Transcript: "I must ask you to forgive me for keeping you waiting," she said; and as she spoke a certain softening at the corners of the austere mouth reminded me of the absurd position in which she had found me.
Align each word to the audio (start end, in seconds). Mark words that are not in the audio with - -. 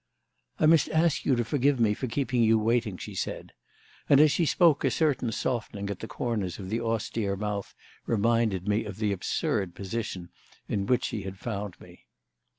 "I 0.57 0.65
must 0.65 0.89
ask 0.89 1.25
you 1.25 1.35
to 1.35 1.45
forgive 1.45 1.79
me 1.79 1.93
for 1.93 2.07
keeping 2.07 2.41
you 2.41 2.57
waiting," 2.57 2.97
she 2.97 3.13
said; 3.13 3.53
and 4.09 4.19
as 4.19 4.31
she 4.31 4.47
spoke 4.47 4.83
a 4.83 4.89
certain 4.89 5.31
softening 5.31 5.91
at 5.91 5.99
the 5.99 6.07
corners 6.07 6.57
of 6.57 6.71
the 6.71 6.81
austere 6.81 7.35
mouth 7.35 7.75
reminded 8.07 8.67
me 8.67 8.83
of 8.83 8.97
the 8.97 9.11
absurd 9.13 9.75
position 9.75 10.29
in 10.67 10.87
which 10.87 11.05
she 11.05 11.21
had 11.21 11.37
found 11.37 11.79
me. 11.79 12.07